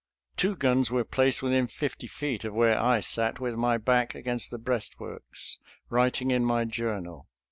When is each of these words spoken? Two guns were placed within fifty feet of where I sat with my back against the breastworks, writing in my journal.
Two 0.35 0.55
guns 0.55 0.89
were 0.89 1.03
placed 1.03 1.43
within 1.43 1.67
fifty 1.67 2.07
feet 2.07 2.43
of 2.43 2.55
where 2.55 2.81
I 2.81 3.01
sat 3.01 3.39
with 3.39 3.53
my 3.55 3.77
back 3.77 4.15
against 4.15 4.49
the 4.49 4.57
breastworks, 4.57 5.59
writing 5.91 6.31
in 6.31 6.43
my 6.43 6.65
journal. 6.65 7.27